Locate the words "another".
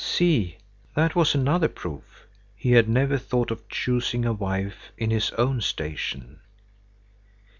1.35-1.67